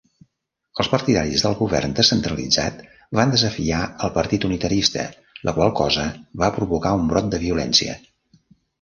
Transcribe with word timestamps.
Els 0.83 0.87
partidaris 0.93 1.43
del 1.47 1.57
govern 1.59 1.93
descentralitzat 1.99 2.81
van 3.21 3.35
desafiar 3.37 3.83
el 4.09 4.15
Partit 4.17 4.49
Unitarista, 4.51 5.07
la 5.51 5.57
qual 5.61 5.77
cosa 5.85 6.11
va 6.45 6.53
provocar 6.61 6.99
un 7.05 7.09
brot 7.15 7.33
de 7.37 7.47
violència. 7.49 8.05